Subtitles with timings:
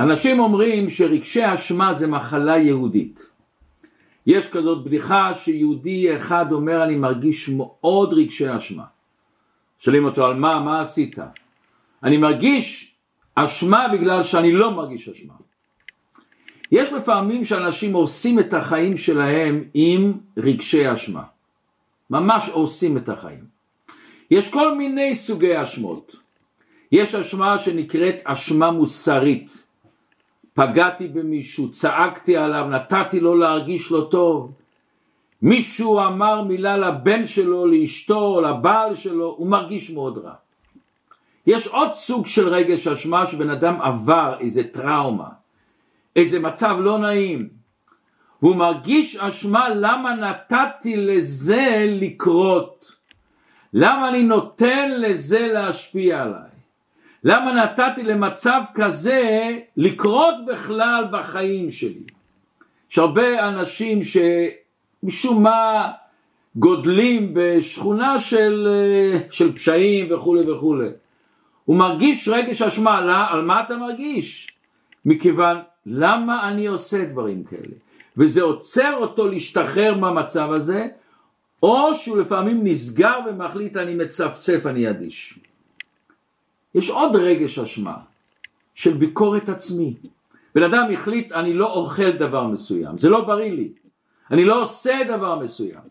[0.00, 3.30] אנשים אומרים שרגשי אשמה זה מחלה יהודית.
[4.26, 8.84] יש כזאת בדיחה שיהודי אחד אומר אני מרגיש מאוד רגשי אשמה.
[9.78, 11.16] שואלים אותו על מה, מה עשית?
[12.02, 12.94] אני מרגיש
[13.34, 15.34] אשמה בגלל שאני לא מרגיש אשמה.
[16.72, 21.22] יש לפעמים שאנשים עושים את החיים שלהם עם רגשי אשמה.
[22.10, 23.44] ממש עושים את החיים.
[24.30, 26.16] יש כל מיני סוגי אשמות.
[26.92, 29.65] יש אשמה שנקראת אשמה מוסרית.
[30.56, 34.52] פגעתי במישהו, צעקתי עליו, נתתי לו להרגיש לא טוב.
[35.42, 40.32] מישהו אמר מילה לבן שלו, לאשתו, לבעל שלו, הוא מרגיש מאוד רע.
[41.46, 45.28] יש עוד סוג של רגש אשמה שבן אדם עבר איזה טראומה,
[46.16, 47.48] איזה מצב לא נעים,
[48.42, 52.96] והוא מרגיש אשמה למה נתתי לזה לקרות,
[53.72, 56.55] למה אני נותן לזה להשפיע עליי,
[57.24, 62.02] למה נתתי למצב כזה לקרות בכלל בחיים שלי.
[62.90, 65.90] יש הרבה אנשים שמשום מה
[66.56, 68.68] גודלים בשכונה של,
[69.30, 70.88] של פשעים וכולי וכולי.
[71.64, 74.48] הוא מרגיש רגש אשמה, על מה אתה מרגיש?
[75.04, 77.74] מכיוון למה אני עושה דברים כאלה?
[78.16, 80.86] וזה עוצר אותו להשתחרר מהמצב הזה,
[81.62, 85.38] או שהוא לפעמים נסגר ומחליט אני מצפצף, אני אדיש.
[86.76, 87.96] יש עוד רגש אשמה
[88.74, 89.94] של ביקורת עצמי.
[90.54, 93.68] בן אדם החליט אני לא אוכל דבר מסוים, זה לא בריא לי,
[94.30, 95.86] אני לא עושה דבר מסוים,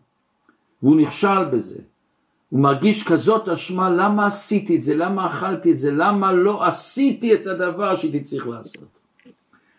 [0.82, 1.78] והוא נכשל בזה.
[2.50, 7.34] הוא מרגיש כזאת אשמה, למה עשיתי את זה, למה אכלתי את זה, למה לא עשיתי
[7.34, 8.84] את הדבר שהייתי צריך לעשות.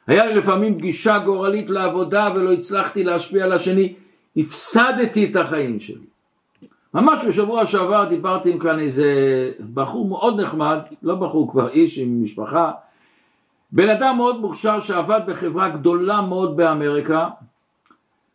[0.08, 3.94] היה לי לפעמים פגישה גורלית לעבודה ולא הצלחתי להשפיע על השני,
[4.38, 6.07] הפסדתי את החיים שלי.
[6.98, 9.06] ממש בשבוע שעבר דיברתי עם כאן איזה
[9.74, 12.72] בחור מאוד נחמד, לא בחור כבר איש עם משפחה,
[13.72, 17.30] בן אדם מאוד מוכשר שעבד בחברה גדולה מאוד באמריקה,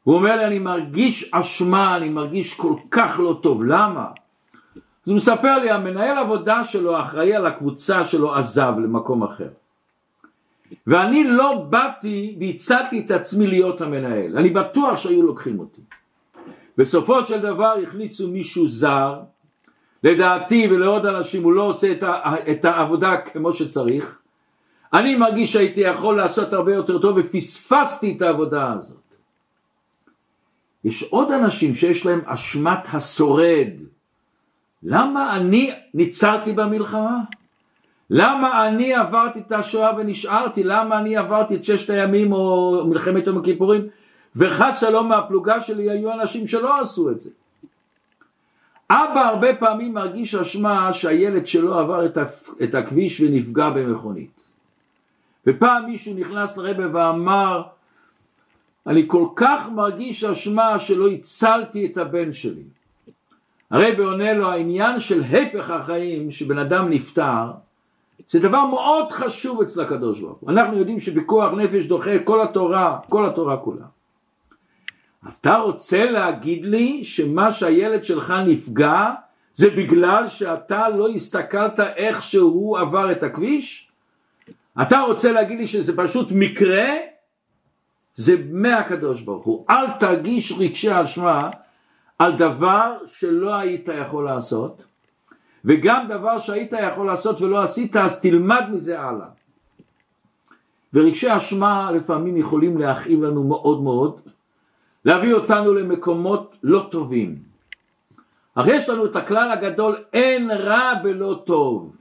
[0.05, 4.07] הוא אומר לי אני מרגיש אשמה, אני מרגיש כל כך לא טוב, למה?
[5.05, 9.49] אז הוא מספר לי המנהל עבודה שלו, האחראי על הקבוצה שלו עזב למקום אחר.
[10.87, 15.81] ואני לא באתי והצעתי את עצמי להיות המנהל, אני בטוח שהיו לוקחים אותי.
[16.79, 19.21] בסופו של דבר הכניסו מישהו זר,
[20.05, 21.93] לדעתי ולעוד אנשים הוא לא עושה
[22.51, 24.19] את, העבודה כמו שצריך,
[24.93, 28.97] אני מרגיש שהייתי יכול לעשות הרבה יותר טוב ופספסתי את העבודה הזאת.
[30.85, 33.69] יש עוד אנשים שיש להם אשמת השורד.
[34.83, 37.19] למה אני ניצלתי במלחמה?
[38.11, 40.65] למה אני עברתי את השואה ונשארתי?
[40.65, 43.89] למה אני עברתי את ששת הימים או מלחמת יום הכיפורים?
[44.37, 47.31] וחס שלום מהפלוגה שלי היו אנשים שלא עשו את זה.
[48.91, 52.07] אבא הרבה פעמים מרגיש אשמה שהילד שלו עבר
[52.63, 54.41] את הכביש ונפגע במכונית.
[55.47, 57.63] ופעם מישהו נכנס לרבה ואמר
[58.87, 62.63] אני כל כך מרגיש אשמה שלא הצלתי את הבן שלי.
[63.71, 67.51] הרבי עונה לו העניין של הפך החיים שבן אדם נפטר
[68.29, 70.51] זה דבר מאוד חשוב אצל הקדוש ברוך הוא.
[70.51, 73.85] אנחנו יודעים שבכוח נפש דוחה כל התורה, כל התורה כולה.
[75.29, 79.11] אתה רוצה להגיד לי שמה שהילד שלך נפגע
[79.55, 83.89] זה בגלל שאתה לא הסתכלת איך שהוא עבר את הכביש?
[84.83, 86.89] אתה רוצה להגיד לי שזה פשוט מקרה?
[88.15, 89.65] זה מהקדוש ברוך הוא.
[89.71, 91.51] אל תרגיש רגשי אשמה
[92.19, 94.83] על דבר שלא היית יכול לעשות,
[95.65, 99.27] וגם דבר שהיית יכול לעשות ולא עשית, אז תלמד מזה הלאה.
[100.95, 104.21] ורגשי אשמה לפעמים יכולים להכאיב לנו מאוד מאוד,
[105.05, 107.43] להביא אותנו למקומות לא טובים.
[108.57, 111.97] הרי יש לנו את הכלל הגדול, אין רע בלא טוב.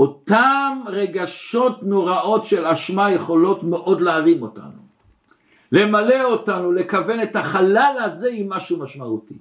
[0.00, 4.82] אותם רגשות נוראות של אשמה יכולות מאוד להרים אותנו.
[5.72, 9.38] למלא אותנו, לכוון את החלל הזה עם משהו משמעותי.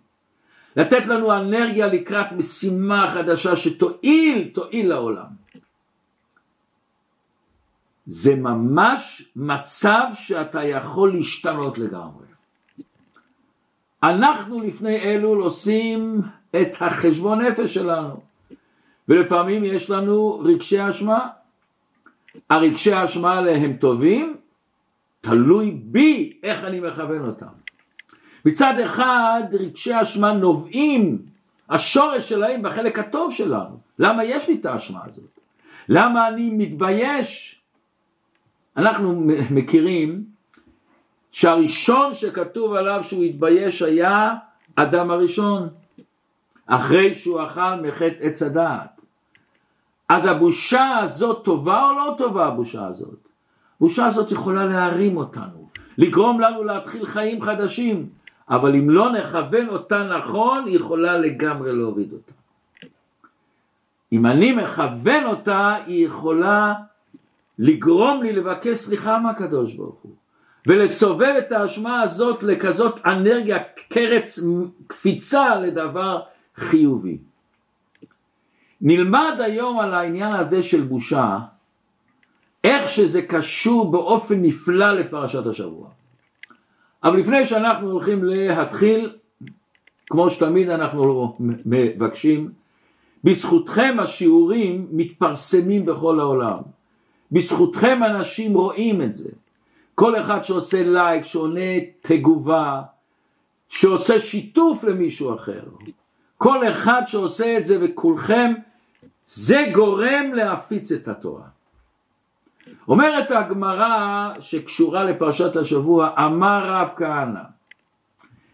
[0.76, 5.42] לתת לנו אנרגיה לקראת משימה חדשה שתועיל, תועיל לעולם.
[8.06, 12.31] זה ממש מצב שאתה יכול להשתנות לגמרי.
[14.04, 16.22] אנחנו לפני אלול עושים
[16.62, 18.22] את החשבון נפש שלנו,
[19.08, 21.28] ולפעמים יש לנו רגשי אשמה.
[22.50, 24.38] הרגשי האשמה האלה הם טובים,
[25.22, 27.46] תלוי בי איך אני מכוון אותם.
[28.46, 31.18] מצד אחד רגשי אשמה נובעים,
[31.70, 33.78] השורש שלהם בחלק הטוב שלנו.
[34.00, 35.40] למה יש לי את האשמה הזאת?
[35.90, 37.62] למה אני מתבייש?
[38.78, 39.22] אנחנו
[39.52, 40.31] מכירים
[41.32, 44.36] שהראשון שכתוב עליו שהוא התבייש היה
[44.76, 45.70] אדם הראשון,
[46.66, 49.02] אחרי שהוא אכל מחטא עץ הדעת.
[50.10, 53.28] אז הבושה הזאת טובה או לא טובה הבושה הזאת?
[53.80, 58.10] בושה הזאת יכולה להרים אותנו, לגרום לנו להתחיל חיים חדשים,
[58.50, 62.34] אבל אם לא נכוון אותה נכון, היא יכולה לגמרי להוריד אותה.
[64.12, 66.74] אם אני מכוון אותה, היא יכולה
[67.60, 70.12] לגרום לי לבקש סליחה מהקדוש ברוך הוא,
[70.68, 73.58] ולסובב את האשמה הזאת לכזאת אנרגיה,
[73.90, 74.40] קרץ,
[74.88, 76.22] קפיצה לדבר
[76.56, 77.18] חיובי.
[78.82, 81.38] נלמד היום על העניין הזה של בושה,
[82.64, 85.90] איך שזה קשור באופן נפלא לפרשת השבוע.
[87.04, 89.12] אבל לפני שאנחנו הולכים להתחיל,
[90.10, 91.36] כמו שתמיד אנחנו
[91.66, 92.52] מבקשים,
[93.24, 96.58] בזכותכם השיעורים מתפרסמים בכל העולם.
[97.32, 99.30] בזכותכם אנשים רואים את זה.
[100.02, 102.82] כל אחד שעושה לייק, שעונה תגובה,
[103.70, 105.62] שעושה שיתוף למישהו אחר.
[106.38, 108.54] כל אחד שעושה את זה וכולכם,
[109.26, 111.48] זה גורם להפיץ את התורה.
[112.88, 117.44] אומרת הגמרא שקשורה לפרשת השבוע, אמר רב כהנא,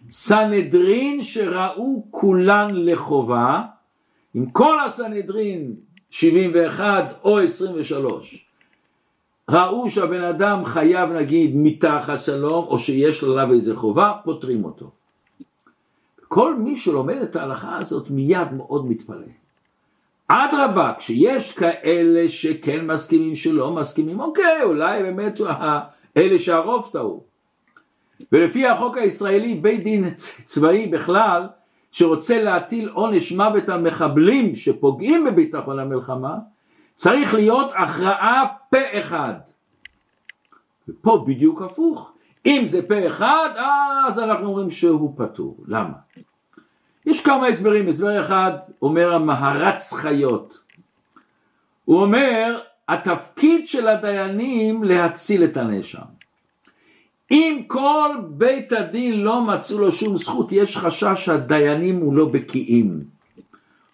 [0.10, 3.62] סנהדרין שראו כולן לחובה,
[4.34, 5.76] עם כל הסנהדרין
[6.10, 8.47] 71 או 23,
[9.50, 14.92] ראו שהבן אדם חייב נגיד מתחת שלום או שיש עליו איזה חובה, פותרים אותו.
[16.28, 19.28] כל מי שלומד את ההלכה הזאת מיד מאוד מתפלא.
[20.28, 25.42] אדרבה, כשיש כאלה שכן מסכימים שלא מסכימים, אוקיי, אולי באמת
[26.18, 27.24] אלה שהרוב טעו.
[28.32, 30.14] ולפי החוק הישראלי, בית דין
[30.46, 31.48] צבאי בכלל,
[31.92, 36.36] שרוצה להטיל עונש מוות על מחבלים שפוגעים בביטחון המלחמה,
[36.98, 39.34] צריך להיות הכרעה פה אחד.
[40.88, 42.12] ופה בדיוק הפוך.
[42.46, 43.50] אם זה פה אחד,
[44.08, 45.58] אז אנחנו אומרים שהוא פטור.
[45.68, 45.94] למה?
[47.06, 48.52] יש כמה הסברים, הסבר אחד
[48.82, 50.60] אומר המהרץ חיות.
[51.86, 52.60] הוא אומר,
[52.90, 56.08] התפקיד של הדיינים להציל את הנאשם.
[57.32, 63.04] אם כל בית הדין לא מצאו לו שום זכות, יש חשש שהדיינים הוא לא בקיאים,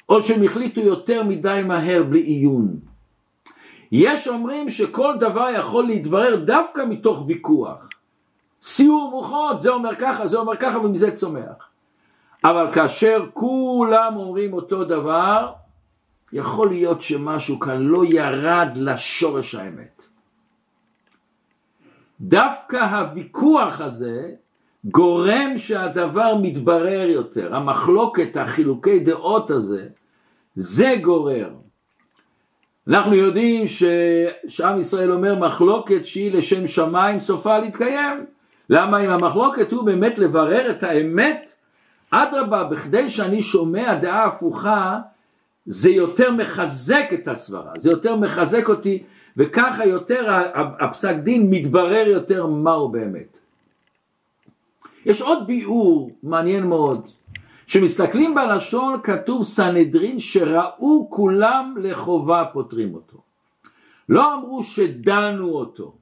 [0.10, 2.93] או שהם החליטו יותר מדי מהר בלי עיון.
[3.94, 7.90] יש אומרים שכל דבר יכול להתברר דווקא מתוך ויכוח.
[8.62, 11.70] סיור מוחות, זה אומר ככה, זה אומר ככה, ומזה צומח.
[12.44, 15.52] אבל כאשר כולם אומרים אותו דבר,
[16.34, 20.06] יכול להיות שמשהו כאן לא ירד לשורש האמת.
[22.22, 24.32] דווקא הוויכוח הזה
[24.86, 29.88] גורם שהדבר מתברר יותר, המחלוקת, החילוקי דעות הזה,
[30.56, 31.63] זה גורר.
[32.88, 33.84] אנחנו יודעים ש...
[34.48, 38.26] שעם ישראל אומר מחלוקת שהיא לשם שמיים סופה להתקיים.
[38.70, 41.56] למה אם המחלוקת הוא באמת לברר את האמת
[42.12, 45.00] אדרבה, בכדי שאני שומע דעה הפוכה,
[45.66, 49.04] זה יותר מחזק את הסברה, זה יותר מחזק אותי,
[49.38, 50.26] וככה יותר
[50.80, 53.38] הפסק דין מתברר יותר מהו באמת.
[55.06, 57.08] יש עוד ביאור מעניין מאוד,
[57.74, 63.18] כשמסתכלים בלשון כתוב סנהדרין שראו כולם לחובה פותרים אותו.
[64.10, 65.94] לא אמרו שדנו אותו.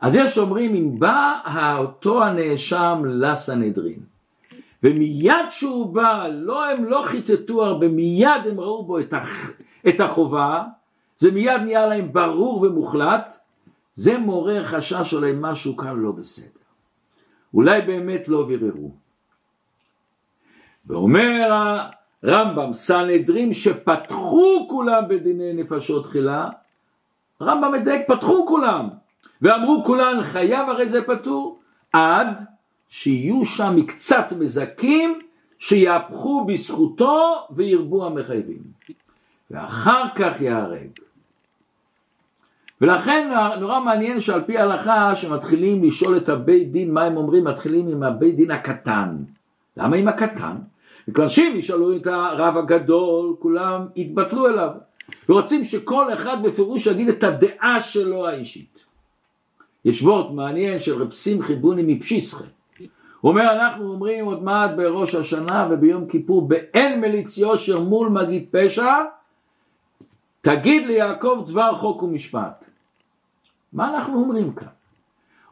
[0.00, 1.40] אז יש אומרים אם בא
[1.78, 3.98] אותו הנאשם לסנהדרין
[4.82, 9.50] ומיד שהוא בא, לא הם לא חיטטו הרבה, מיד הם ראו בו את, הח,
[9.88, 10.64] את החובה,
[11.16, 13.38] זה מיד נהיה להם ברור ומוחלט,
[13.94, 16.60] זה מעורר חשש אולי משהו כאן לא בסדר.
[17.54, 19.01] אולי באמת לא ביררו.
[20.86, 21.50] ואומר
[22.22, 26.48] הרמב"ם, סנהדרין שפתחו כולם בדיני נפשות תחילה,
[27.40, 28.88] הרמב"ם מדייק, פתחו כולם,
[29.42, 31.58] ואמרו כולן חייב הרי זה פטור,
[31.92, 32.44] עד
[32.88, 35.20] שיהיו שם קצת מזכים
[35.58, 38.62] שיהפכו בזכותו וירבו המחייבים
[39.50, 40.88] ואחר כך יהרג
[42.80, 47.44] ולכן נורא מעניין שעל פי ההלכה שמתחילים לשאול את הבית דין מה הם אומרים?
[47.44, 49.16] מתחילים עם הבית דין הקטן.
[49.76, 50.56] למה עם הקטן?
[51.08, 54.70] וכבר שאם ישאלו את הרב הגדול כולם יתבטלו אליו.
[55.28, 58.84] ורוצים שכל אחד בפירוש יגיד את הדעה שלו האישית.
[59.84, 62.44] יש וורט מעניין של רב שמחי בוני מפשיסחה
[63.22, 68.48] הוא אומר אנחנו אומרים עוד מעט בראש השנה וביום כיפור באין מליץ יושר מול מגיד
[68.50, 68.94] פשע
[70.40, 72.64] תגיד ליעקב דבר חוק ומשפט.
[73.72, 74.68] מה אנחנו אומרים כאן?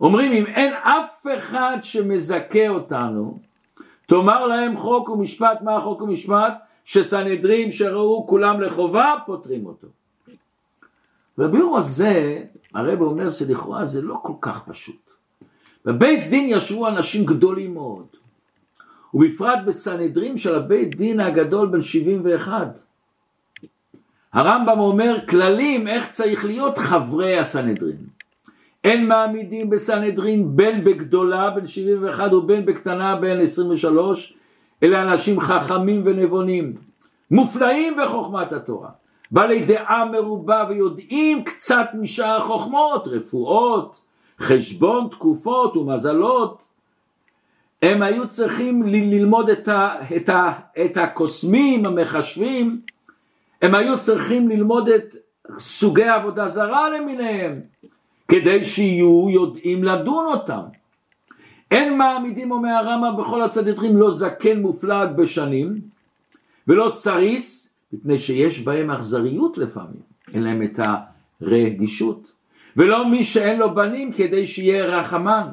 [0.00, 3.38] אומרים אם אין אף אחד שמזכה אותנו
[4.10, 6.52] תאמר להם חוק ומשפט מה החוק ומשפט?
[6.84, 9.86] שסנהדרין שראו כולם לחובה פותרים אותו
[11.38, 12.42] והביאור הזה
[12.74, 15.10] הרב אומר שלכאורה זה לא כל כך פשוט
[15.84, 18.06] בבית דין ישבו אנשים גדולים מאוד,
[19.14, 22.80] ובפרט בסנהדרין של הבית דין הגדול בן 71.
[24.32, 28.19] הרמב"ם אומר כללים איך צריך להיות חברי הסנהדרין.
[28.84, 34.34] אין מעמידים בסנהדרין בין בגדולה בן 71 ובין בקטנה בן 23
[34.82, 36.76] אלה אנשים חכמים ונבונים
[37.30, 38.88] מופלאים בחוכמת התורה.
[39.30, 44.00] בעלי דעה מרובה ויודעים קצת משאר החוכמות רפואות
[44.40, 46.62] חשבון תקופות ומזלות.
[47.82, 50.52] הם היו צריכים ללמוד את, ה, את, ה,
[50.84, 52.80] את הקוסמים המחשבים.
[53.62, 55.16] הם היו צריכים ללמוד את
[55.58, 57.60] סוגי עבודה זרה למיניהם
[58.30, 60.62] כדי שיהיו יודעים לדון אותם.
[61.70, 65.80] אין מעמידים אומר הרמב"ם בכל הסדרים לא זקן מופלג בשנים
[66.68, 70.02] ולא סריס מפני שיש בהם אכזריות לפעמים,
[70.34, 70.80] אין להם את
[71.42, 72.32] הרגישות
[72.76, 75.48] ולא מי שאין לו בנים כדי שיהיה רחמן.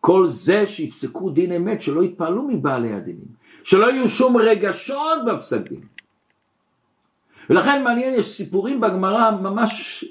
[0.00, 3.28] כל זה שיפסקו דין אמת, שלא יתפעלו מבעלי הדינים,
[3.64, 5.80] שלא יהיו שום רגשות בפסק דין.
[7.50, 10.04] ולכן מעניין, יש סיפורים בגמרא ממש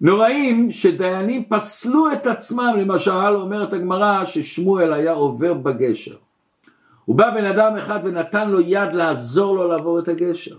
[0.00, 6.16] נוראים שדיינים פסלו את עצמם, למשל אומרת הגמרא ששמואל היה עובר בגשר.
[7.04, 10.56] הוא בא בן אדם אחד ונתן לו יד לעזור לו לעבור את הגשר.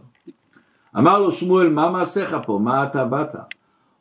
[0.97, 3.35] אמר לו שמואל מה מעשיך פה, מה אתה באת?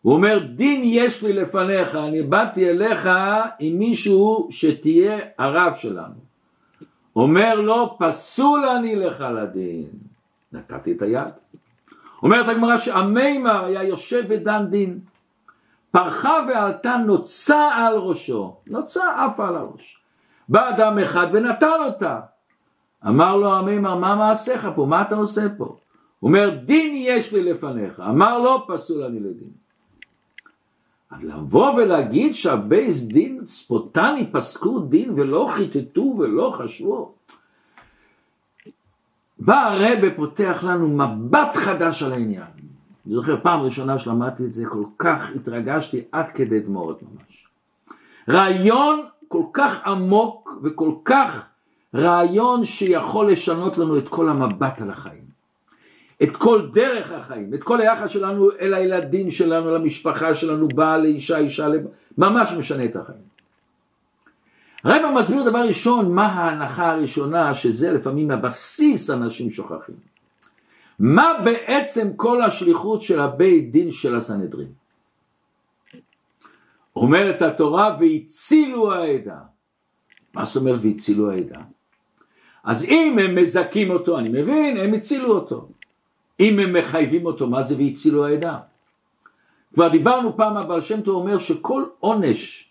[0.03, 3.09] הוא אומר דין יש לי לפניך, אני באתי אליך
[3.59, 6.14] עם מישהו שתהיה הרב שלנו.
[7.17, 9.88] אומר לו פסול אני לך לדין,
[10.53, 11.33] נתתי את היד.
[12.23, 14.99] אומרת הגמרא שהמימר היה יושב ודן דין,
[15.95, 19.99] פרחה ועלתה נוצה על ראשו, נוצה עפה על הראש.
[20.49, 22.21] בא אדם אחד ונתן אותה.
[23.07, 24.87] אמר לו המימר, מה מעשיך פה?
[24.87, 25.65] מה אתה עושה פה?
[25.65, 28.01] הוא אומר, דין יש לי לפניך.
[28.01, 29.51] אמר לו, פסול אני לדין.
[31.11, 37.15] אז לבוא ולהגיד שהבייס דין ספוטני פסקו דין ולא חיטטו ולא חשבו.
[39.39, 42.53] בא הרבה פותח לנו מבט חדש על העניין.
[43.06, 47.49] אני זוכר פעם ראשונה שלמדתי את זה, כל כך התרגשתי עד כדי דמעות ממש.
[48.28, 51.46] רעיון כל כך עמוק וכל כך
[51.94, 55.25] רעיון שיכול לשנות לנו את כל המבט על החיים.
[56.23, 61.38] את כל דרך החיים, את כל היחס שלנו אל הילדים שלנו, למשפחה שלנו, בעל לאישה,
[61.38, 61.87] אישה, לב...
[62.18, 63.34] ממש משנה את החיים.
[64.84, 70.13] הרב מסביר דבר ראשון, מה ההנחה הראשונה, שזה לפעמים הבסיס אנשים שוכחים.
[70.99, 74.69] מה בעצם כל השליחות של הבית דין של הסנהדרין?
[76.97, 79.39] אומרת התורה, והצילו העדה.
[80.35, 81.61] מה זאת אומרת והצילו העדה?
[82.65, 85.69] אז אם הם מזכים אותו, אני מבין, הם הצילו אותו.
[86.41, 88.59] אם הם מחייבים אותו, מה זה והצילו העדה?
[89.75, 92.71] כבר דיברנו פעם, הבעל שם טוב אומר שכל עונש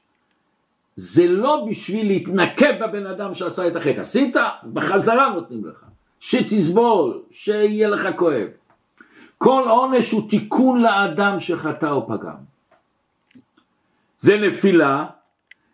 [0.95, 4.01] זה לא בשביל להתנקב בבן אדם שעשה את החטא.
[4.01, 4.35] עשית,
[4.73, 5.85] בחזרה נותנים לך.
[6.23, 8.47] שתסבול, שיהיה לך כואב.
[9.37, 12.35] כל עונש הוא תיקון לאדם שחטא או פגם.
[14.17, 15.05] זה נפילה,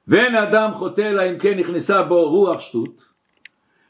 [0.07, 3.03] ואין אדם חוטא אלא אם כן נכנסה בו רוח שטות,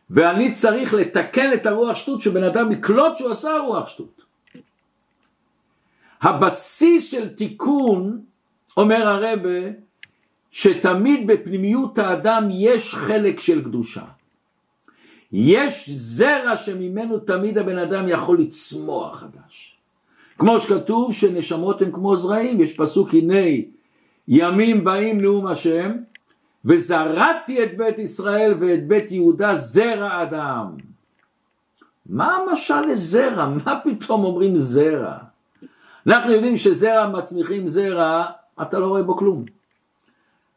[0.09, 4.21] ואני צריך לתקן את הרוח שטות שבן אדם יקלוט שהוא עשה רוח שטות.
[6.21, 8.21] הבסיס של תיקון,
[8.77, 9.59] אומר הרבה,
[10.51, 14.18] שתמיד בפנימיות האדם יש חלק של קדושה.
[15.31, 19.75] יש זרע שממנו תמיד הבן אדם יכול לצמוח חדש.
[20.37, 23.65] כמו שכתוב שנשמות הן כמו זרעים, יש פסוק הנה
[24.27, 25.91] ימים באים נאום השם
[26.65, 30.65] וזרעתי את בית ישראל ואת בית יהודה זרע אדם.
[32.05, 33.49] מה המשל לזרע?
[33.49, 35.17] מה פתאום אומרים זרע?
[36.07, 38.25] אנחנו יודעים שזרע מצמיחים זרע,
[38.61, 39.45] אתה לא רואה בו כלום.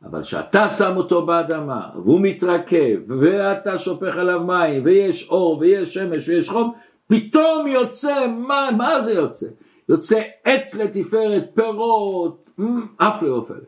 [0.05, 6.29] אבל כשאתה שם אותו באדמה והוא מתרכב ואתה שופך עליו מים ויש אור ויש שמש
[6.29, 6.75] ויש חום
[7.07, 9.47] פתאום יוצא, מה, מה זה יוצא?
[9.89, 12.51] יוצא עץ לתפארת, פירות,
[12.97, 13.61] אף לאופל.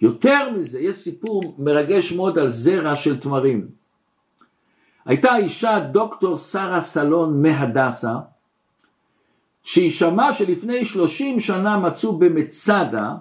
[0.00, 3.68] יותר מזה, יש סיפור מרגש מאוד על זרע של תמרים.
[5.04, 8.14] הייתה אישה דוקטור שרה סלון מהדסה,
[9.62, 13.14] שהיא שמעה שלפני שלושים שנה מצאו במצדה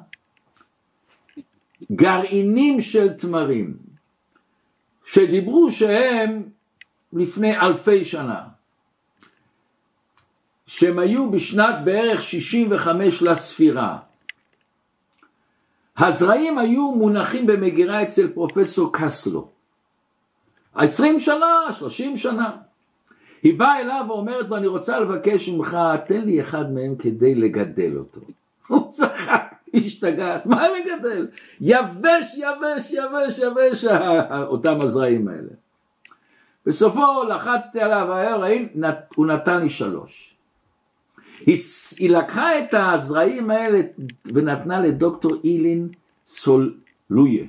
[1.91, 3.77] גרעינים של תמרים,
[5.05, 6.43] שדיברו שהם
[7.13, 8.41] לפני אלפי שנה,
[10.67, 13.97] שהם היו בשנת בערך 65 לספירה.
[15.97, 19.47] הזרעים היו מונחים במגירה אצל פרופסור קסלו.
[20.75, 22.57] עשרים שנה, שלושים שנה.
[23.43, 27.97] היא באה אליו ואומרת לו, אני רוצה לבקש ממך, תן לי אחד מהם כדי לגדל
[27.97, 28.21] אותו.
[28.67, 29.52] הוא צחק.
[29.74, 31.27] השתגעת, מה לגדל?
[31.62, 33.86] יבש, יבש, יבש, יבש
[34.48, 35.50] אותם הזרעים האלה.
[36.65, 38.08] בסופו לחצתי עליו,
[39.15, 40.36] הוא נתן לי שלוש.
[41.46, 41.58] היא,
[42.00, 43.82] היא לקחה את הזרעים האלה
[44.25, 45.89] ונתנה לדוקטור אילין
[46.25, 47.46] סולויה,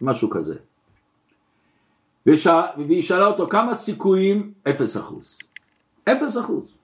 [0.00, 0.56] משהו כזה.
[2.26, 4.52] והיא שאלה אותו כמה סיכויים?
[4.68, 5.38] אפס אחוז.
[6.04, 6.74] אפס אחוז.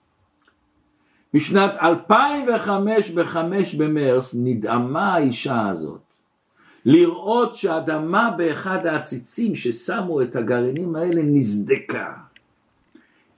[1.35, 6.00] בשנת 2005 בחמש במרס נדהמה האישה הזאת
[6.85, 12.12] לראות שהאדמה באחד העציצים ששמו את הגרעינים האלה נזדקה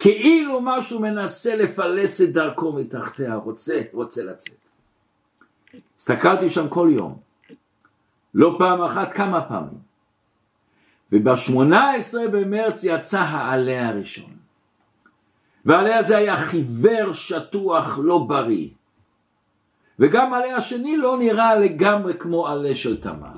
[0.00, 4.54] כאילו משהו מנסה לפלס את דרכו מתחתיה, רוצה, רוצה לצאת.
[5.98, 7.18] הסתכלתי שם כל יום,
[8.34, 9.90] לא פעם אחת, כמה פעמים.
[11.12, 14.39] וב-18 במרץ יצא העלה הראשון.
[15.64, 18.68] והעלה הזה היה חיוור, שטוח, לא בריא.
[19.98, 23.36] וגם העלה השני לא נראה לגמרי כמו עלה של תמר.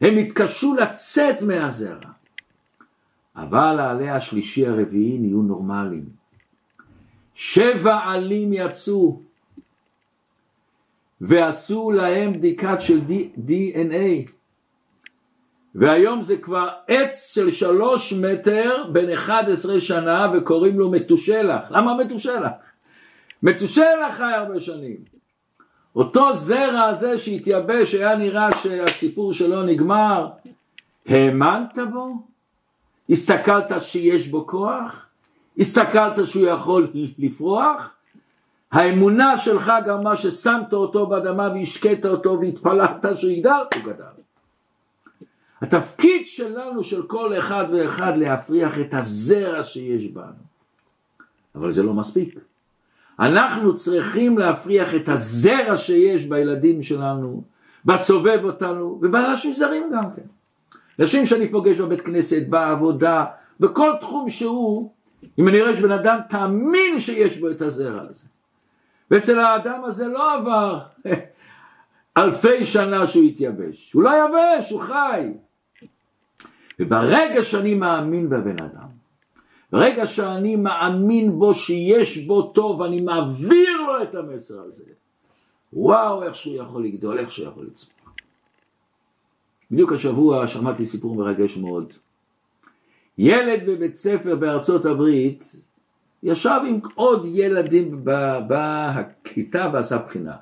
[0.00, 2.10] הם התקשו לצאת מהזרע.
[3.36, 6.08] אבל העלה השלישי הרביעי נהיו נורמליים.
[7.34, 9.20] שבע עלים יצאו
[11.20, 13.00] ועשו להם בדיקת של
[13.46, 14.30] DNA
[15.78, 21.62] והיום זה כבר עץ של שלוש מטר בן 11 שנה וקוראים לו מתושלח.
[21.70, 22.50] למה מתושלח?
[23.42, 24.96] מתושלח חי הרבה שנים.
[25.96, 30.28] אותו זרע הזה שהתייבש היה נראה שהסיפור שלו נגמר.
[31.06, 32.14] האמנת בו?
[33.10, 35.06] הסתכלת שיש בו כוח?
[35.58, 37.90] הסתכלת שהוא יכול לפרוח?
[38.72, 44.25] האמונה שלך גם מה ששמת אותו באדמה והשקית אותו והתפללת שהוא יגדל, הוא גדל.
[45.62, 50.46] התפקיד שלנו של כל אחד ואחד להפריח את הזרע שיש בנו.
[51.54, 52.38] אבל זה לא מספיק.
[53.20, 57.42] אנחנו צריכים להפריח את הזרע שיש בילדים שלנו,
[57.84, 60.22] בסובב אותנו ובאנשים זרים גם כן.
[61.00, 63.24] אנשים שאני פוגש בבית כנסת, בעבודה,
[63.60, 64.90] בכל תחום שהוא,
[65.38, 68.24] אם אני רואה שבן אדם תאמין שיש בו את הזרע הזה.
[69.10, 70.78] ואצל האדם הזה לא עבר
[72.18, 75.32] אלפי שנה שהוא התייבש, הוא לא יבש, הוא חי.
[76.78, 78.88] וברגע שאני מאמין בבן אדם,
[79.72, 84.84] ברגע שאני מאמין בו שיש בו טוב, אני מעביר לו את המסר הזה,
[85.72, 87.96] וואו איך שהוא יכול לגדול, איך שהוא יכול לצמוח.
[89.70, 91.92] בדיוק השבוע שמעתי סיפור מרגש מאוד.
[93.18, 95.44] ילד בבית ספר בארצות הברית
[96.22, 98.04] ישב עם עוד ילדים
[98.48, 100.36] בכיתה ועשה בחינה.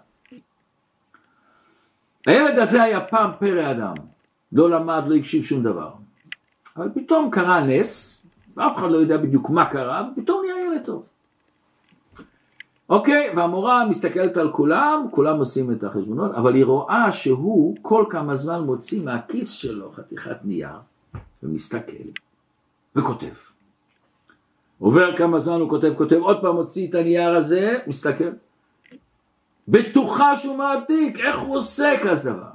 [2.26, 3.94] הילד הזה היה פעם פרא אדם,
[4.52, 5.90] לא למד, לא הקשיב שום דבר.
[6.76, 8.22] אבל פתאום קרה נס,
[8.56, 11.04] ואף אחד לא יודע בדיוק מה קרה, ופתאום נהיה ילד טוב.
[12.88, 18.36] אוקיי, והמורה מסתכלת על כולם, כולם עושים את החשבונות, אבל היא רואה שהוא כל כמה
[18.36, 20.78] זמן מוציא מהכיס שלו חתיכת נייר,
[21.42, 22.08] ומסתכל,
[22.96, 23.34] וכותב.
[24.78, 28.30] עובר כמה זמן הוא כותב, כותב, עוד פעם מוציא את הנייר הזה, מסתכל.
[29.68, 32.53] בטוחה שהוא מעתיק, איך הוא עושה כזה דבר?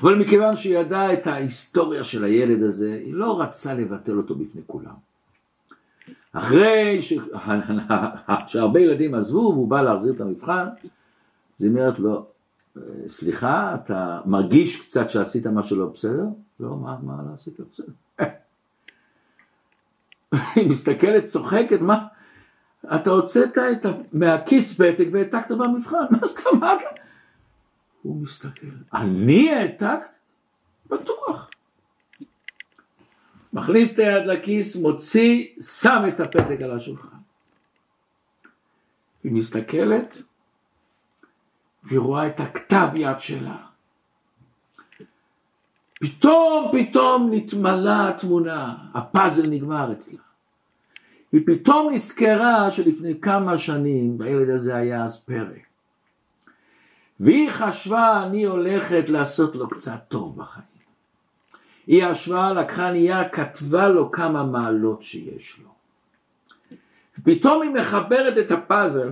[0.00, 4.62] אבל מכיוון שהיא ידעה את ההיסטוריה של הילד הזה, היא לא רצה לבטל אותו בפני
[4.66, 4.94] כולם.
[6.32, 7.12] אחרי ש...
[8.48, 10.66] שהרבה ילדים עזבו והוא בא להחזיר את המבחן,
[11.58, 12.26] אז היא אומרת לו,
[13.06, 16.24] סליחה, אתה מרגיש קצת שעשית משהו לא בסדר?
[16.60, 17.92] לא, מה, מה לא עשית בסדר?
[20.56, 22.06] היא מסתכלת, צוחקת, מה?
[22.94, 23.88] אתה הוצאת את ה...
[24.12, 26.78] מהכיס פתק והעתקת במבחן, מה זאת אומרת?
[28.08, 30.00] הוא מסתכל, אני העתקת?
[30.86, 31.50] בטוח.
[33.52, 37.16] מכניס את היד לכיס, מוציא, שם את הפתק על השולחן.
[39.24, 40.22] היא מסתכלת
[41.82, 43.56] והיא רואה את הכתב יד שלה.
[46.00, 50.22] פתאום פתאום נתמלאה התמונה, הפאזל נגמר אצלה.
[51.32, 55.67] היא פתאום נזכרה שלפני כמה שנים בילד הזה היה אז פרק.
[57.20, 60.64] והיא חשבה אני הולכת לעשות לו קצת טוב בחיים.
[61.86, 65.68] היא ישבה, לקחה נייר, כתבה לו כמה מעלות שיש לו.
[67.24, 69.10] פתאום היא מחברת את הפאזל.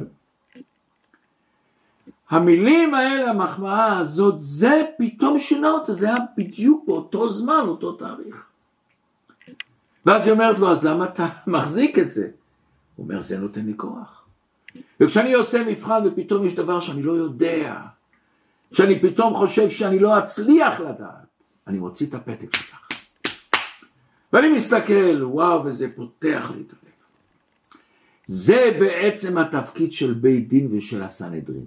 [2.30, 8.36] המילים האלה, המחמאה הזאת, זה פתאום שינה אותה, זה היה בדיוק באותו זמן, אותו תאריך.
[10.06, 12.28] ואז היא אומרת לו, אז למה אתה מחזיק את זה?
[12.96, 14.24] הוא אומר, זה נותן לי כוח.
[15.00, 17.80] וכשאני עושה מבחן ופתאום יש דבר שאני לא יודע,
[18.72, 21.26] שאני פתאום חושב שאני לא אצליח לדעת,
[21.66, 22.88] אני מוציא את הפתק שלך.
[24.32, 26.92] ואני מסתכל, וואו, וזה פותח לי את הלב.
[28.26, 31.66] זה בעצם התפקיד של בית דין ושל הסנהדרין.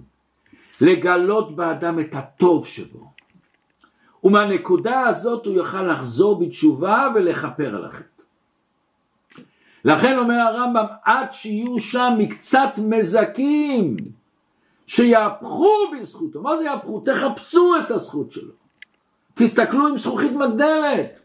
[0.80, 3.12] לגלות באדם את הטוב שבו.
[4.24, 8.22] ומהנקודה הזאת הוא יוכל לחזור בתשובה ולכפר על החטא.
[9.84, 13.96] לכן אומר הרמב"ם, עד שיהיו שם מקצת מזכים
[14.90, 16.42] שיהפכו בזכותו.
[16.42, 17.00] מה זה יהפכו?
[17.00, 18.52] תחפשו את הזכות שלו.
[19.34, 21.18] תסתכלו עם זכוכית מגדלת.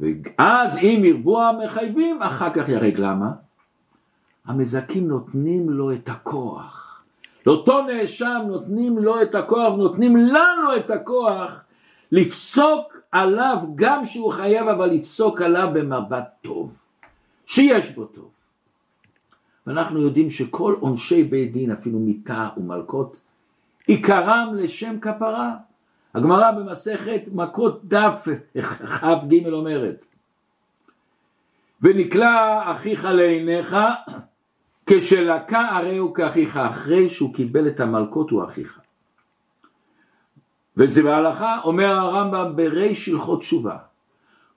[0.00, 2.98] ואז אם ירבו המחייבים, אחר כך ירג.
[2.98, 3.30] למה?
[4.44, 7.02] המזכים נותנים לו את הכוח.
[7.46, 11.64] לאותו נאשם נותנים לו את הכוח, נותנים לנו את הכוח
[12.12, 16.72] לפסוק עליו גם שהוא חייב, אבל לפסוק עליו במבט טוב,
[17.46, 18.30] שיש בו טוב.
[19.66, 23.16] ואנחנו יודעים שכל עונשי בית דין, אפילו מיתה ומלקות,
[23.86, 25.56] עיקרם לשם כפרה.
[26.14, 30.04] הגמרא במסכת מכות דף כ"ג אומרת
[31.82, 33.76] ונקלע אחיך לעיניך
[34.86, 38.80] כשלקה הרי הוא כאחיך אחרי שהוא קיבל את המלכות הוא אחיך
[40.76, 43.76] וזה בהלכה אומר הרמב"ם בריש הלכות תשובה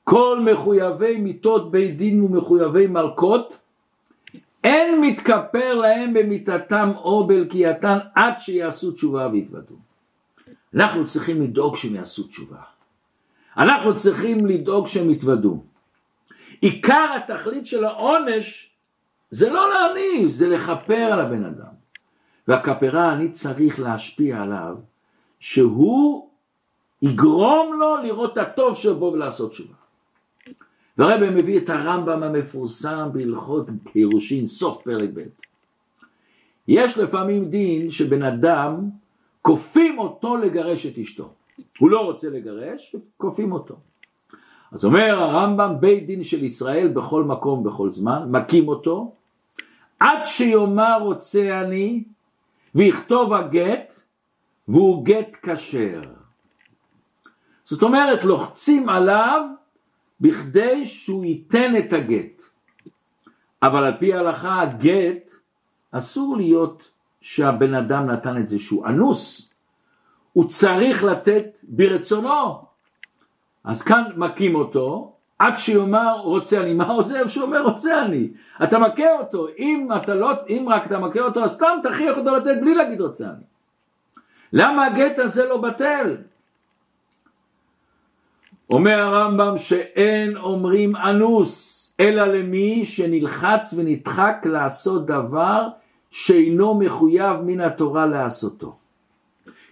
[0.03, 3.59] כל מחויבי מיתות בית דין ומחויבי מלכות
[4.65, 9.75] אין מתכפר להם במיתתם או בלקייתם עד שיעשו תשובה ויתוודו
[10.75, 12.57] אנחנו צריכים לדאוג שהם יעשו תשובה.
[13.57, 15.63] אנחנו צריכים לדאוג שהם יתוודו.
[16.61, 18.71] עיקר התכלית של העונש
[19.29, 21.73] זה לא להעניש, זה לכפר על הבן אדם.
[22.47, 24.75] והכפרה אני צריך להשפיע עליו
[25.39, 26.29] שהוא
[27.01, 29.84] יגרום לו לראות את הטוב שבו ולעשות תשובה.
[30.97, 35.21] והרבא מביא את הרמב"ם המפורסם בהלכות גירושין, סוף פרק ב'.
[36.67, 38.89] יש לפעמים דין שבן אדם
[39.41, 41.29] כופים אותו לגרש את אשתו.
[41.79, 43.75] הוא לא רוצה לגרש, כופים אותו.
[44.71, 49.11] אז אומר הרמב"ם, בית דין של ישראל בכל מקום, בכל זמן, מכים אותו,
[49.99, 52.03] עד שיאמר רוצה אני,
[52.75, 54.01] ויכתוב הגט,
[54.67, 56.01] והוא גט כשר.
[57.63, 59.41] זאת אומרת, לוחצים עליו
[60.21, 62.43] בכדי שהוא ייתן את הגט.
[63.63, 65.35] אבל על פי ההלכה, הגט
[65.91, 69.49] אסור להיות שהבן אדם נתן את זה שהוא אנוס,
[70.33, 72.65] הוא צריך לתת ברצונו.
[73.63, 78.27] אז כאן מכים אותו, עד שיאמר רוצה אני, מה עוזב שאומר רוצה אני?
[78.63, 82.35] אתה מכה אותו, אם, אתה לא, אם רק אתה מכה אותו, אז סתם תכריח אותו
[82.35, 83.43] לתת בלי להגיד רוצה אני.
[84.53, 86.17] למה הגט הזה לא בטל?
[88.69, 95.67] אומר הרמב"ם שאין אומרים אנוס, אלא למי שנלחץ ונדחק לעשות דבר
[96.11, 98.75] שאינו מחויב מן התורה לעשותו.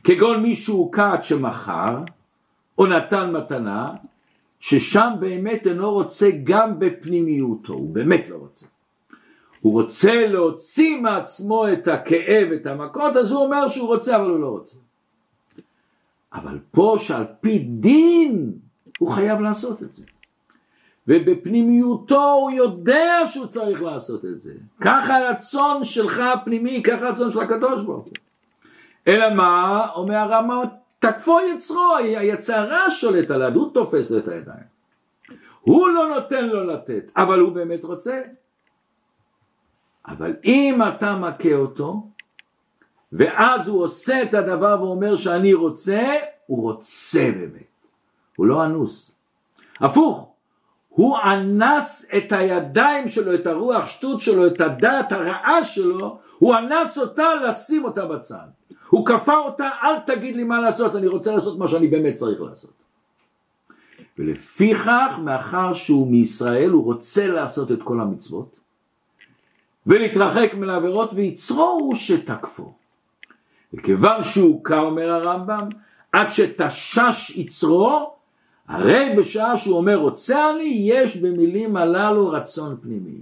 [0.03, 1.97] כגון מי שהוכת שמכר
[2.77, 3.91] או נתן מתנה,
[4.59, 8.65] ששם באמת אינו רוצה גם בפנימיותו, הוא באמת לא רוצה.
[9.61, 14.39] הוא רוצה להוציא מעצמו את הכאב, את המכות, אז הוא אומר שהוא רוצה, אבל הוא
[14.39, 14.77] לא רוצה.
[16.33, 18.51] אבל פה שעל פי דין
[19.03, 20.03] הוא חייב לעשות את זה.
[21.07, 24.53] ובפנימיותו הוא יודע שהוא צריך לעשות את זה.
[24.81, 28.13] ככה הרצון שלך הפנימי, ככה הרצון של הקדוש ברוך הוא.
[29.07, 29.87] אלא מה?
[29.95, 30.61] אומר הרמב"ם,
[30.99, 34.65] תקפו יצרו, היצרה שולט עליו, הוא תופס לו את הידיים.
[35.61, 38.21] הוא לא נותן לו לתת, אבל הוא באמת רוצה.
[40.07, 42.07] אבל אם אתה מכה אותו,
[43.13, 46.03] ואז הוא עושה את הדבר ואומר שאני רוצה,
[46.45, 47.72] הוא רוצה באמת.
[48.35, 49.11] הוא לא אנוס.
[49.79, 50.33] הפוך,
[50.89, 56.97] הוא אנס את הידיים שלו, את הרוח שטות שלו, את הדעת הרעה שלו, הוא אנס
[56.97, 58.47] אותה לשים אותה בצד.
[58.89, 62.41] הוא כפה אותה, אל תגיד לי מה לעשות, אני רוצה לעשות מה שאני באמת צריך
[62.41, 62.73] לעשות.
[64.17, 68.55] ולפיכך, מאחר שהוא מישראל, הוא רוצה לעשות את כל המצוות,
[69.87, 72.73] ולהתרחק מן העבירות, ויצרו הוא שתקפו.
[73.73, 75.69] וכיוון שהוא קר, אומר הרמב"ם,
[76.11, 78.12] עד שתשש יצרו,
[78.67, 83.19] הרי בשעה שהוא אומר רוצה אני, יש במילים הללו רצון פנימי.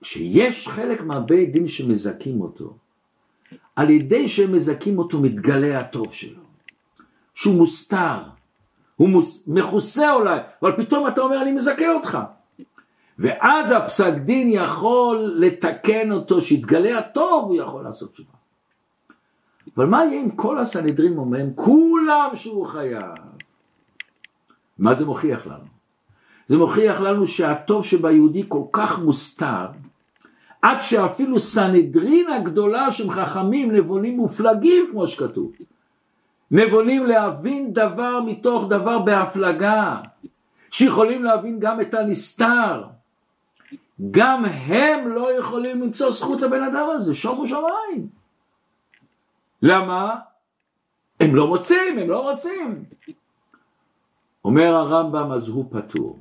[0.00, 2.74] כשיש חלק מהבית דין שמזכים אותו,
[3.76, 6.42] על ידי שהם מזכים אותו מתגלה הטוב שלו,
[7.34, 8.18] שהוא מוסתר,
[8.96, 12.18] הוא מוס, מכוסה אולי, אבל פתאום אתה אומר אני מזכה אותך.
[13.18, 18.37] ואז הפסק דין יכול לתקן אותו, שיתגלה הטוב, הוא יכול לעשות תשובה.
[19.78, 23.14] אבל מה יהיה אם כל הסנהדרין אומרים, כולם שהוא חייב?
[24.78, 25.64] מה זה מוכיח לנו?
[26.46, 29.66] זה מוכיח לנו שהטוב שביהודי כל כך מוסתר,
[30.62, 35.52] עד שאפילו סנהדרין הגדולה שהם חכמים, נבונים מופלגים כמו שכתוב,
[36.50, 39.96] נבונים להבין דבר מתוך דבר בהפלגה,
[40.70, 42.84] שיכולים להבין גם את הנסתר,
[44.10, 48.17] גם הם לא יכולים למצוא זכות לבן אדם הזה, שומו שמיים.
[49.62, 50.16] למה?
[51.20, 52.84] הם לא מוצאים, הם לא רוצים.
[54.44, 56.18] אומר הרמב"ם אז הוא פטור.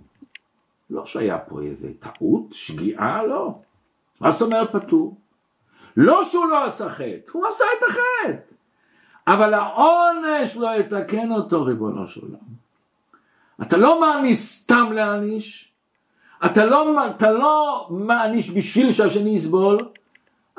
[0.89, 3.59] לא שהיה פה איזה טעות, שגיאה, לא.
[4.21, 5.17] מה זאת אומרת פטור?
[5.97, 8.53] לא שהוא לא עשה חטא, הוא עשה את החטא.
[9.27, 12.57] אבל העונש לא יתקן אותו, ריבונו של עולם.
[13.61, 15.71] אתה לא מעניש סתם להעניש,
[16.45, 19.77] אתה לא, אתה לא מעניש בשביל שהשני יסבול,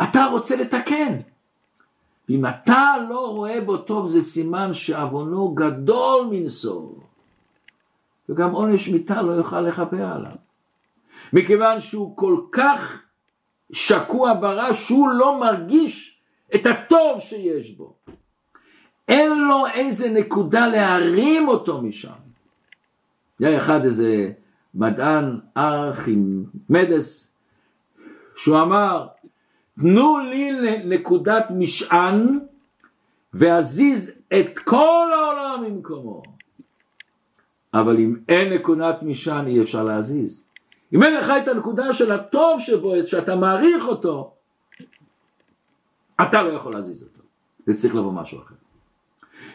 [0.03, 1.19] אתה רוצה לתקן.
[2.31, 6.91] אם אתה לא רואה בו טוב זה סימן שעוונו גדול מנשוא.
[8.29, 10.37] וגם עונש מיתה לא יוכל לכפר עליו.
[11.33, 13.03] מכיוון שהוא כל כך
[13.73, 16.21] שקוע ברע שהוא לא מרגיש
[16.55, 17.95] את הטוב שיש בו.
[19.09, 22.11] אין לו איזה נקודה להרים אותו משם.
[23.41, 24.33] היה אחד איזה
[24.75, 27.35] מדען ארכימדס
[28.37, 29.07] שהוא אמר
[29.81, 30.51] תנו לי
[30.85, 32.39] נקודת משען
[33.35, 36.23] ואזיז את כל העולם ממקומו
[37.75, 40.49] אבל אם אין נקודת משען אי אפשר להזיז
[40.93, 44.33] אם אין לך את הנקודה של הטוב שבו, שאתה מעריך אותו,
[46.23, 47.23] אתה לא יכול להזיז אותו.
[47.67, 48.55] זה צריך לבוא משהו אחר.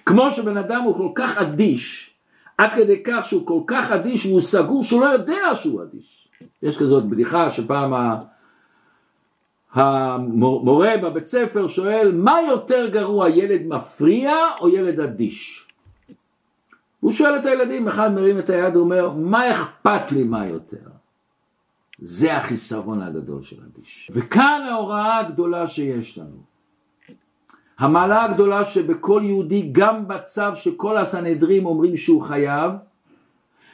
[0.06, 2.14] כמו שבן אדם הוא כל כך אדיש,
[2.58, 6.28] עד כדי כך שהוא כל כך אדיש והוא סגור שהוא לא יודע שהוא אדיש.
[6.64, 7.94] יש כזאת בדיחה שפעם
[9.74, 15.68] המורה בבית ספר שואל מה יותר גרוע ילד מפריע או ילד אדיש?
[17.00, 20.78] הוא שואל את הילדים, אחד מרים את היד ואומר מה אכפת לי מה יותר?
[22.00, 24.12] זה החיסרון הגדול של אדיש.
[24.14, 26.38] וכאן ההוראה הגדולה שיש לנו.
[27.80, 32.72] המעלה הגדולה שבכל יהודי גם בצו שכל הסנהדרים אומרים שהוא חייב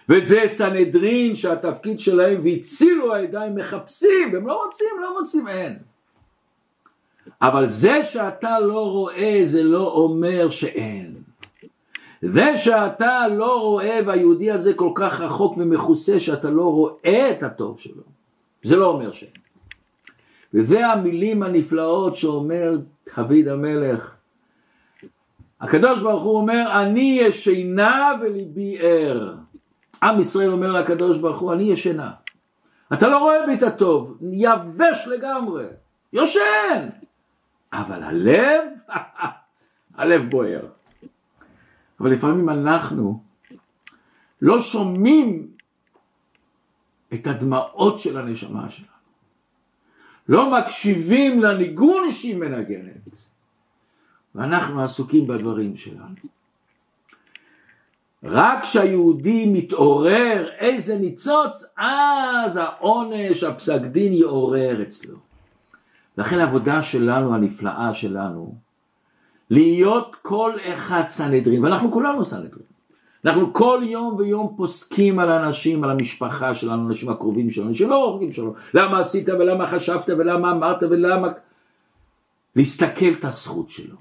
[0.10, 5.78] וזה סנהדרין שהתפקיד שלהם והצילו הידיים מחפשים הם לא רוצים לא מוצאים אין
[7.42, 11.16] אבל זה שאתה לא רואה זה לא אומר שאין
[12.22, 17.80] זה שאתה לא רואה והיהודי הזה כל כך רחוק ומכוסה שאתה לא רואה את הטוב
[17.80, 18.04] שלו
[18.64, 19.32] זה לא אומר שאין
[20.54, 22.78] וזה המילים הנפלאות שאומר
[23.18, 24.16] דוד המלך.
[25.62, 29.34] הקדוש ברוך הוא אומר, אני ישנה וליבי ער.
[30.04, 32.12] עם ישראל אומר לקדוש ברוך הוא, אני ישנה.
[32.94, 35.66] אתה לא רואה בי את הטוב, יבש לגמרי,
[36.14, 36.90] יושן.
[37.74, 38.64] אבל הלב,
[39.96, 40.68] הלב בוער.
[42.00, 43.24] אבל לפעמים אנחנו
[44.42, 45.48] לא שומעים
[47.14, 48.90] את הדמעות של הנשמה שלנו.
[50.30, 53.10] לא מקשיבים לניגון שהיא מנגנת,
[54.36, 56.16] ואנחנו עסוקים בדברים שלנו.
[58.24, 65.29] רק כשהיהודי מתעורר איזה ניצוץ, אז העונש, הפסק דין יעורר אצלו.
[66.20, 68.56] לכן העבודה שלנו, הנפלאה שלנו,
[69.50, 72.70] להיות כל אחד סנהדרין, ואנחנו כולנו סנהדרין.
[73.26, 78.34] אנחנו כל יום ויום פוסקים על אנשים, על המשפחה שלנו, אנשים הקרובים שלנו, שלא רחוקים
[78.34, 78.54] שלנו.
[78.74, 81.28] למה עשית ולמה חשבת ולמה אמרת ולמה...
[82.56, 83.96] להסתכל את הזכות שלו.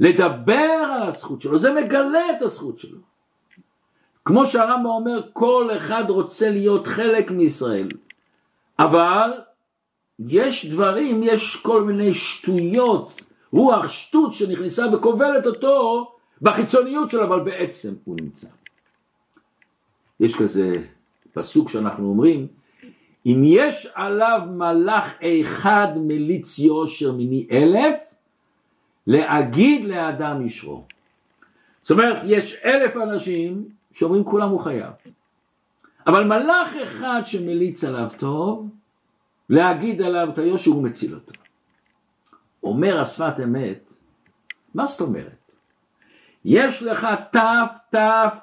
[0.00, 2.98] לדבר על הזכות שלו, זה מגלה את הזכות שלו.
[4.24, 7.88] כמו שהרמב"ם אומר, כל אחד רוצה להיות חלק מישראל.
[8.78, 9.30] אבל
[10.18, 13.22] יש דברים, יש כל מיני שטויות,
[13.52, 16.10] רוח שטות שנכנסה וכובלת אותו
[16.42, 18.46] בחיצוניות שלו, אבל בעצם הוא נמצא.
[20.20, 20.72] יש כזה
[21.32, 22.46] פסוק שאנחנו אומרים,
[23.26, 27.96] אם יש עליו מלאך אחד מליץ יושר מני אלף,
[29.06, 30.84] להגיד לאדם ישרו.
[31.82, 34.92] זאת אומרת, יש אלף אנשים שאומרים כולם הוא חייב.
[36.06, 38.68] אבל מלאך אחד שמליץ עליו טוב,
[39.50, 41.32] להגיד עליו את היושר הוא מציל אותו.
[42.62, 43.92] אומר השפת אמת,
[44.74, 45.52] מה זאת אומרת?
[46.44, 47.36] יש לך ת'
[47.94, 47.98] ת'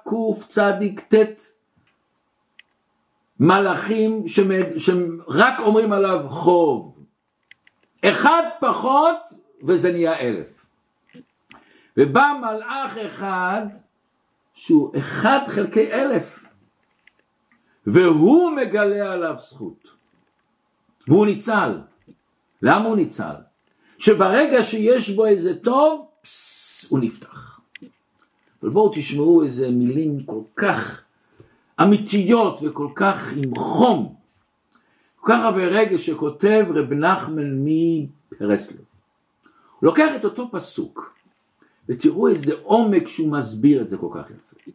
[0.07, 1.41] ק' צדיק ט'
[3.39, 7.03] מלאכים שרק אומרים עליו חוב.
[8.05, 9.17] אחד פחות
[9.63, 10.65] וזה נהיה אלף.
[11.97, 13.61] ובא מלאך אחד
[14.53, 16.45] שהוא אחד חלקי אלף
[17.87, 19.87] והוא מגלה עליו זכות
[21.07, 21.77] והוא ניצל.
[22.61, 23.33] למה הוא ניצל?
[23.97, 27.59] שברגע שיש בו איזה טוב, פסס, הוא נפתח.
[28.61, 31.01] אבל בואו תשמעו איזה מילים כל כך
[31.81, 34.15] אמיתיות וכל כך עם חום.
[35.15, 38.77] כל כך הרבה רגע שכותב רב נחמן מפרסלב.
[39.79, 41.15] הוא לוקח את אותו פסוק,
[41.89, 44.71] ותראו איזה עומק שהוא מסביר את זה כל כך יפה.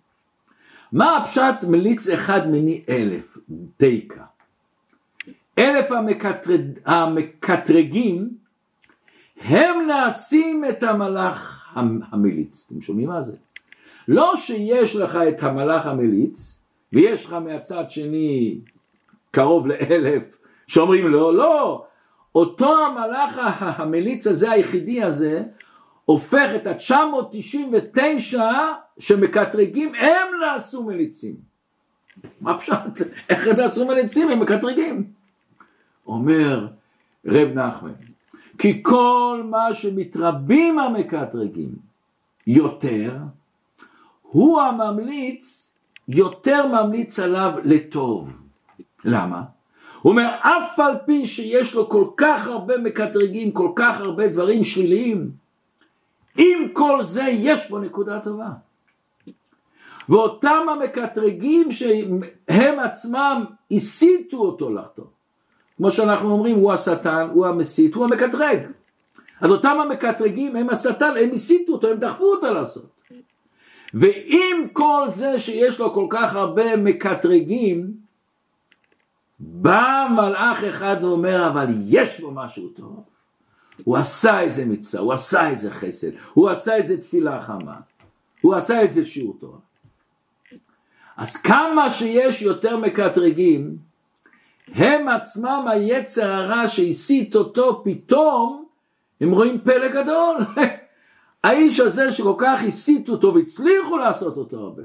[0.92, 3.38] מה הפשט מליץ אחד מני אלף?
[3.78, 4.24] דייקה.
[5.58, 8.28] אלף המקטרג, המקטרגים
[9.40, 11.68] הם נעשים את המלאך
[12.12, 12.66] המליץ.
[12.66, 13.36] אתם שומעים מה זה?
[14.08, 16.58] לא שיש לך את המלאך המליץ
[16.92, 18.58] ויש לך מהצד שני
[19.30, 20.22] קרוב לאלף
[20.66, 21.84] שאומרים לו, לא,
[22.34, 25.42] אותו המלאך המליץ הזה, היחידי הזה,
[26.04, 28.40] הופך את ה-999
[28.98, 31.34] שמקטרגים, הם נעשו מליצים.
[32.40, 32.76] מה פשוט?
[33.30, 34.30] איך הם נעשו מליצים?
[34.30, 35.15] הם מקטרגים.
[36.06, 36.66] אומר
[37.26, 37.92] רב נחמן,
[38.58, 41.70] כי כל מה שמתרבים המקטרגים
[42.46, 43.16] יותר,
[44.22, 45.74] הוא הממליץ,
[46.08, 48.30] יותר ממליץ עליו לטוב.
[49.04, 49.42] למה?
[50.02, 54.64] הוא אומר, אף על פי שיש לו כל כך הרבה מקטרגים, כל כך הרבה דברים
[54.64, 55.30] שליליים,
[56.36, 58.48] עם כל זה יש בו נקודה טובה.
[60.08, 65.04] ואותם המקטרגים שהם עצמם הסיתו אותו לחטוא.
[65.76, 68.58] כמו שאנחנו אומרים, הוא השטן, הוא המסית, הוא המקטרג.
[69.40, 72.96] אז אותם המקטרגים הם השטן, הם הסיתו אותו, הם דחפו אותו לעשות.
[73.94, 77.94] ועם כל זה שיש לו כל כך הרבה מקטרגים,
[79.38, 83.04] בא מלאך אחד ואומר, אבל יש בו משהו טוב.
[83.84, 87.76] הוא עשה איזה מצווה, הוא עשה איזה חסד, הוא עשה איזה תפילה חמה,
[88.40, 89.58] הוא עשה איזה שיעור תורה.
[91.16, 93.76] אז כמה שיש יותר מקטרגים,
[94.68, 98.64] הם עצמם היצר הרע שהסית אותו פתאום,
[99.20, 100.36] הם רואים פלא גדול.
[101.44, 104.82] האיש הזה שכל כך הסיתו אותו והצליחו לעשות אותו הרבה,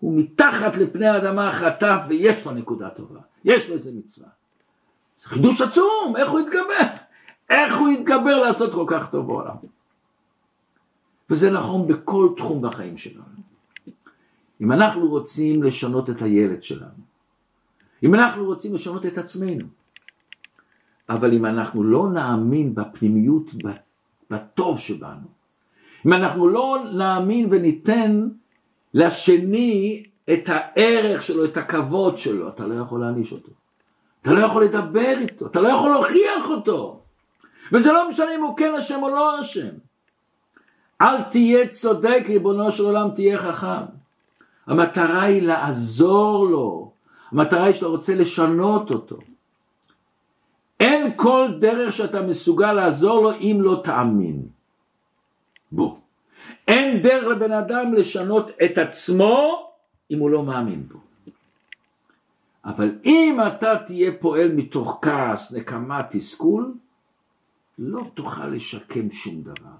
[0.00, 4.28] הוא מתחת לפני האדמה חטף ויש לו נקודה טובה, יש לו איזה מצווה.
[5.18, 6.86] זה חידוש עצום, איך הוא יתגבר?
[7.50, 9.54] איך הוא יתגבר לעשות כל כך טוב בעולם?
[11.30, 13.24] וזה נכון בכל תחום בחיים שלנו.
[14.60, 17.06] אם אנחנו רוצים לשנות את הילד שלנו,
[18.02, 19.64] אם אנחנו רוצים לשנות את עצמנו,
[21.08, 23.50] אבל אם אנחנו לא נאמין בפנימיות,
[24.30, 25.28] בטוב שבנו,
[26.06, 28.28] אם אנחנו לא נאמין וניתן
[28.94, 33.52] לשני את הערך שלו, את הכבוד שלו, אתה לא יכול להעניש אותו.
[34.22, 37.00] אתה לא יכול לדבר איתו, אתה לא יכול להוכיח אותו.
[37.72, 39.68] וזה לא משנה אם הוא כן אשם או לא אשם.
[41.02, 43.84] אל תהיה צודק, ריבונו של עולם, תהיה חכם.
[44.66, 46.92] המטרה היא לעזור לו,
[47.36, 49.18] המטרה היא שאתה רוצה לשנות אותו.
[50.80, 54.42] אין כל דרך שאתה מסוגל לעזור לו אם לא תאמין.
[55.72, 55.96] בוא.
[56.68, 59.68] אין דרך לבן אדם לשנות את עצמו
[60.10, 60.98] אם הוא לא מאמין בו.
[62.64, 66.74] אבל אם אתה תהיה פועל מתוך כעס, נקמה, תסכול,
[67.78, 69.76] לא תוכל לשקם שום דבר.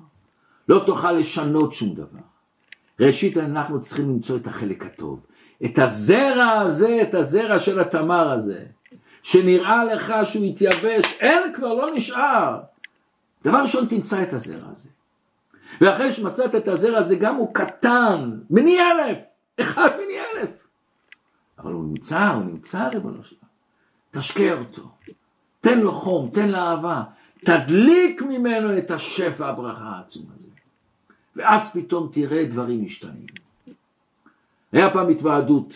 [0.68, 2.26] לא תוכל לשנות שום דבר.
[3.00, 5.20] ראשית אנחנו צריכים למצוא את החלק הטוב.
[5.64, 8.64] את הזרע הזה, את הזרע של התמר הזה,
[9.22, 12.60] שנראה לך שהוא התייבש, אין כבר, לא נשאר.
[13.44, 14.88] דבר ראשון תמצא את הזרע הזה.
[15.80, 19.18] ואחרי שמצאת את הזרע הזה גם הוא קטן, מני אלף,
[19.60, 20.50] אחד מני אלף.
[21.58, 23.40] אבל הוא נמצא, הוא נמצא ריבונו שלנו.
[24.10, 24.90] תשקע אותו,
[25.60, 27.02] תן לו חום, תן לו אהבה,
[27.44, 30.48] תדליק ממנו את השפע הברכה העצום הזה.
[31.36, 33.45] ואז פתאום תראה דברים משתנים.
[34.72, 35.74] היה פעם התוועדות,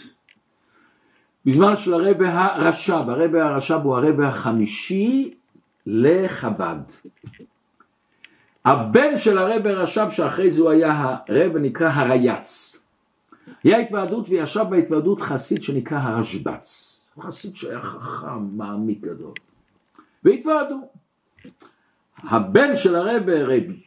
[1.47, 5.35] בזמן של הרבי הרש"ב, הרבי הרש"ב הוא הרבי החמישי
[5.87, 6.81] לחב"ד.
[8.65, 12.77] הבן של הרבי הרש"ב שאחרי זה הוא היה הרבי נקרא הרייץ.
[13.65, 16.97] היה התוועדות וישב בהתוועדות חסיד שנקרא הרשב"ץ.
[17.21, 19.33] חסיד שהיה חכם, מעמיק גדול.
[20.25, 20.77] והתוועדו.
[22.19, 23.83] הבן של הרבי, רבי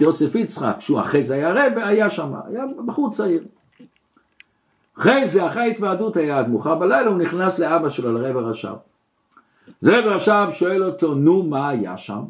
[0.00, 3.44] יוסף יצחק, שהוא אחרי זה היה רבי, היה שם, היה בחור צעיר.
[4.98, 8.74] אחרי זה, אחרי ההתוועדות היה עד מאוחר בלילה, הוא נכנס לאבא שלו, לרב הרש"ב.
[9.82, 12.22] אז רב הרש"ב שואל אותו, נו, מה היה שם?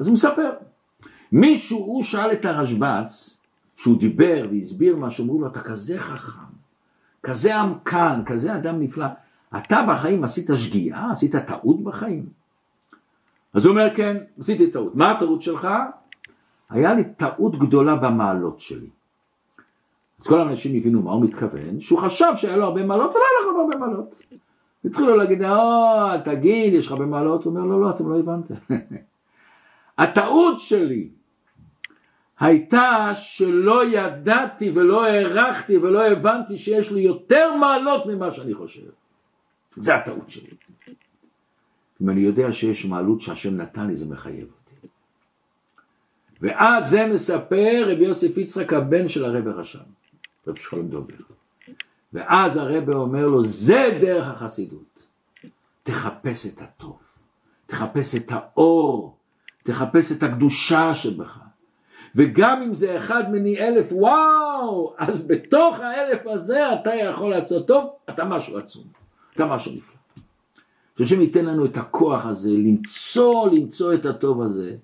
[0.00, 0.50] אז הוא מספר.
[1.32, 3.36] מישהו, הוא שאל את הרשב"ץ,
[3.76, 6.52] שהוא דיבר והסביר מה שאומרו לו, אתה כזה חכם,
[7.22, 9.06] כזה עמקן, כזה אדם נפלא,
[9.56, 12.26] אתה בחיים עשית שגיאה, עשית טעות בחיים?
[13.54, 14.94] אז הוא אומר, כן, עשיתי טעות.
[14.94, 15.68] מה הטעות שלך?
[16.70, 18.88] היה לי טעות גדולה במעלות שלי.
[20.22, 23.52] אז כל האנשים הבינו מה הוא מתכוון, שהוא חשב שהיה לו הרבה מעלות ולא היה
[23.52, 24.22] לו הרבה מעלות.
[24.84, 27.44] התחילו להגיד, אה, תגיד, יש לך הרבה מעלות?
[27.44, 28.54] הוא אומר, לא, לא, אתם לא הבנתם.
[29.98, 31.08] הטעות שלי
[32.40, 38.90] הייתה שלא ידעתי ולא הערכתי ולא הבנתי שיש לי יותר מעלות ממה שאני חושב.
[39.76, 40.50] זה הטעות שלי.
[42.02, 44.88] אם אני יודע שיש מעלות שהשם נתן לי, זה מחייב אותי.
[46.40, 50.01] ואז זה מספר רבי יוסף יצחק הבן של הרב הרשם.
[50.46, 51.14] רב שלום דובר.
[52.12, 55.06] ואז הרבה אומר לו, זה דרך החסידות.
[55.82, 56.98] תחפש את הטוב,
[57.66, 59.16] תחפש את האור,
[59.62, 61.38] תחפש את הקדושה שבך.
[62.14, 67.90] וגם אם זה אחד מני אלף, וואו, אז בתוך האלף הזה אתה יכול לעשות טוב,
[68.10, 68.84] אתה משהו עצום,
[69.34, 70.22] אתה משהו נפלא.
[70.98, 74.76] שהשם ייתן לנו את הכוח הזה, למצוא, למצוא את הטוב הזה,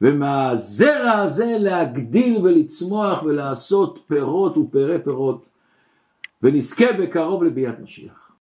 [0.00, 5.46] ומהזרע הזה להגדיל ולצמוח ולעשות פירות ופרי פירות,
[6.42, 8.25] ונזכה בקרוב לביאת משיח.